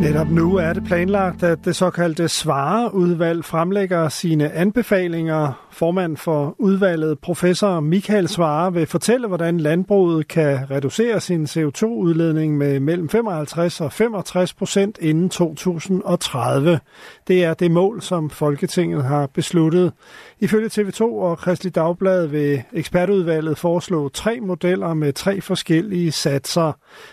[0.00, 5.68] Netop nu er det planlagt, at det såkaldte Svareudvalg fremlægger sine anbefalinger.
[5.70, 12.80] Formand for udvalget, professor Michael Svare, vil fortælle, hvordan landbruget kan reducere sin CO2-udledning med
[12.80, 16.80] mellem 55 og 65 procent inden 2030.
[17.28, 19.92] Det er det mål, som Folketinget har besluttet.
[20.40, 26.72] Ifølge TV2 og Kristelig Dagblad vil ekspertudvalget foreslå tre modeller med tre forskellige satser.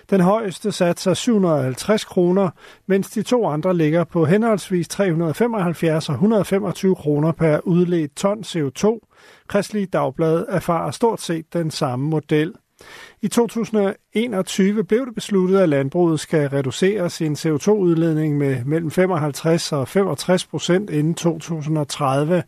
[0.09, 2.49] Den højeste sats er 750 kroner,
[2.85, 8.99] mens de to andre ligger på henholdsvis 375 og 125 kroner per udledt ton CO2.
[9.47, 12.53] Kristelig Dagblad erfarer stort set den samme model.
[13.21, 19.87] I 2021 blev det besluttet, at landbruget skal reducere sin CO2-udledning med mellem 55 og
[19.87, 22.43] 65 procent inden 2030.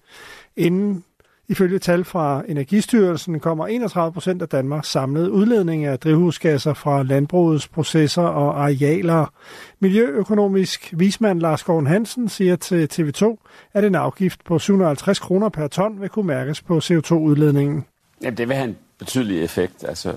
[0.56, 1.04] Inden
[1.54, 7.68] Ifølge tal fra Energistyrelsen kommer 31 procent af Danmarks samlede udledning af drivhusgasser fra landbrugets
[7.68, 9.26] processer og arealer.
[9.80, 13.38] Miljøøkonomisk vismand Lars Gården Hansen siger til TV2,
[13.74, 17.86] at en afgift på 750 kroner per ton vil kunne mærkes på CO2-udledningen.
[18.22, 20.14] Jamen, det vil have en betydelig effekt, altså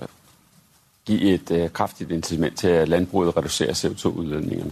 [1.06, 4.70] give et øh, kraftigt incitament til, at landbruget reducerer CO2-udledningerne.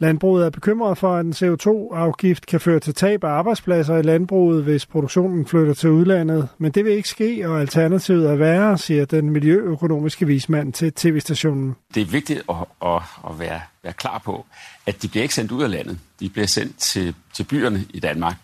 [0.00, 4.64] Landbruget er bekymret for, at en CO2-afgift kan føre til tab af arbejdspladser i landbruget,
[4.64, 6.48] hvis produktionen flytter til udlandet.
[6.58, 11.76] Men det vil ikke ske, og alternativet er værre, siger den miljøøkonomiske vismand til tv-stationen.
[11.94, 12.56] Det er vigtigt at,
[12.86, 14.46] at, at være, være klar på,
[14.86, 15.98] at de bliver ikke sendt ud af landet.
[16.20, 18.36] De bliver sendt til, til byerne i Danmark.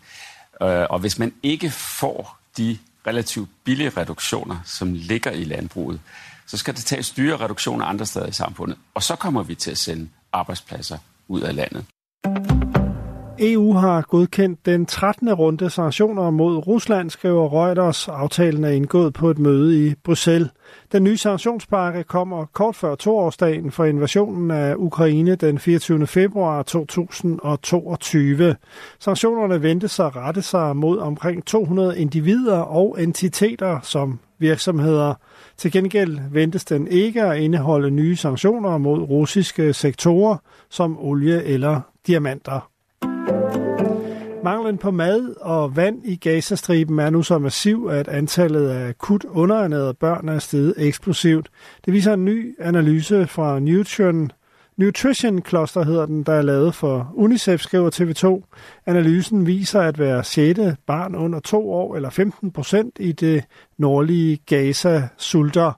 [0.62, 6.00] Øh, og hvis man ikke får de relativt billige reduktioner, som ligger i landbruget,
[6.46, 8.78] så skal det tages dyre reduktioner andre steder i samfundet.
[8.94, 11.84] Og så kommer vi til at sende arbejdspladser ud af landet.
[13.38, 15.32] EU har godkendt den 13.
[15.32, 18.08] runde sanktioner mod Rusland, skriver Reuters.
[18.08, 20.50] Aftalen er indgået på et møde i Bruxelles.
[20.92, 26.06] Den nye sanktionspakke kommer kort før toårsdagen for invasionen af Ukraine den 24.
[26.06, 28.56] februar 2022.
[28.98, 35.14] Sanktionerne ventes at rette sig mod omkring 200 individer og entiteter som virksomheder.
[35.56, 40.36] Til gengæld ventes den ikke at indeholde nye sanktioner mod russiske sektorer
[40.70, 42.75] som olie eller diamanter.
[44.44, 49.24] Manglen på mad og vand i Gazastriben er nu så massiv, at antallet af akut
[49.24, 51.50] underernærede børn er steget eksplosivt.
[51.84, 54.30] Det viser en ny analyse fra Nutrition,
[54.76, 58.56] Nutrition Cluster hedder den, der er lavet for UNICEF, skriver TV2.
[58.86, 63.44] Analysen viser, at hver sjette barn under to år, eller 15 procent i det
[63.78, 65.72] nordlige Gaza, sulter.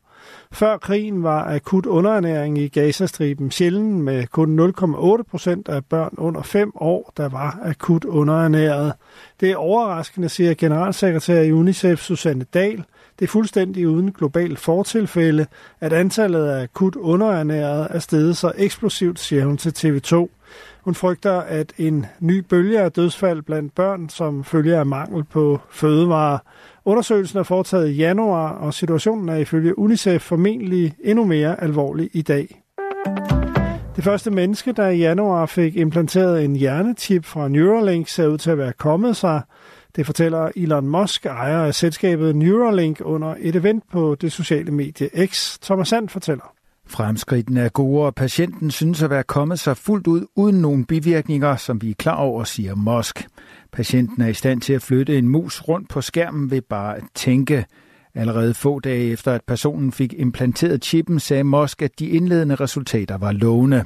[0.52, 6.42] Før krigen var akut underernæring i Gazastriben sjælden med kun 0,8 procent af børn under
[6.42, 8.92] 5 år, der var akut underernæret.
[9.40, 12.84] Det er overraskende, siger generalsekretær i UNICEF Susanne Dahl.
[13.18, 15.46] Det er fuldstændig uden global fortilfælde,
[15.80, 20.28] at antallet af akut underernærede er steget så eksplosivt, siger hun til TV2.
[20.84, 25.60] Hun frygter, at en ny bølge af dødsfald blandt børn, som følger af mangel på
[25.70, 26.38] fødevarer.
[26.84, 32.22] Undersøgelsen er foretaget i januar, og situationen er ifølge UNICEF formentlig endnu mere alvorlig i
[32.22, 32.62] dag.
[33.96, 38.50] Det første menneske, der i januar fik implanteret en hjernechip fra Neuralink, ser ud til
[38.50, 39.42] at være kommet sig.
[39.96, 45.26] Det fortæller Elon Musk, ejer af selskabet Neuralink, under et event på det sociale medie
[45.26, 45.58] X.
[45.62, 46.54] Thomas Sand fortæller.
[46.86, 51.56] Fremskridten er gode, og patienten synes at være kommet sig fuldt ud uden nogen bivirkninger,
[51.56, 53.26] som vi er klar over, siger Musk.
[53.72, 57.02] Patienten er i stand til at flytte en mus rundt på skærmen ved bare at
[57.14, 57.64] tænke.
[58.18, 63.18] Allerede få dage efter, at personen fik implanteret chippen, sagde Musk, at de indledende resultater
[63.18, 63.84] var lovende.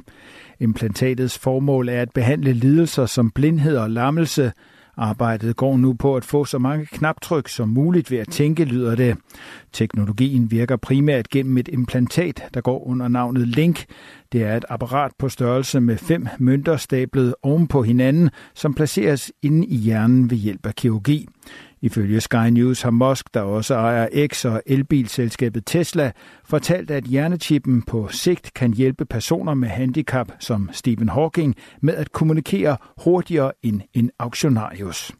[0.59, 4.51] Implantatets formål er at behandle lidelser som blindhed og lammelse,
[4.97, 8.95] Arbejdet går nu på at få så mange knaptryk som muligt ved at tænke, lyder
[8.95, 9.17] det.
[9.71, 13.85] Teknologien virker primært gennem et implantat, der går under navnet Link.
[14.31, 19.31] Det er et apparat på størrelse med fem mønter stablet oven på hinanden, som placeres
[19.41, 21.27] inde i hjernen ved hjælp af kirurgi.
[21.83, 26.11] Ifølge Sky News har Musk, der også ejer X og elbilselskabet Tesla,
[26.45, 32.11] fortalt, at hjernechippen på sigt kan hjælpe personer med handicap som Stephen Hawking med at
[32.11, 35.11] kommunikere hurtigere end en auktionarius.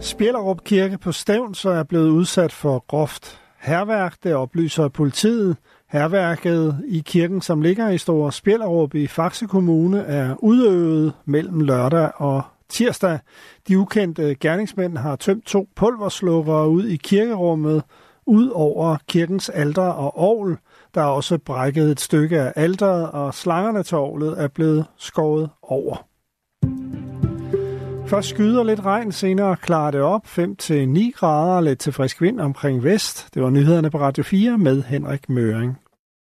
[0.00, 5.56] Spjellerup Kirke på Stævns er blevet udsat for groft herværk, det oplyser politiet.
[5.90, 12.10] Herværket i kirken, som ligger i Store Spjellerup i Faxe Kommune, er udøvet mellem lørdag
[12.16, 13.18] og tirsdag.
[13.68, 17.82] De ukendte gerningsmænd har tømt to pulverslukkere ud i kirkerummet,
[18.26, 20.58] ud over kirkens alter og ovl.
[20.94, 25.50] Der er også brækket et stykke af alteret, og slangerne til ovlet er blevet skåret
[25.62, 26.06] over.
[28.06, 32.84] Først skyder lidt regn, senere klarer det op 5-9 grader, lidt til frisk vind omkring
[32.84, 33.34] vest.
[33.34, 35.78] Det var nyhederne på Radio 4 med Henrik Møring.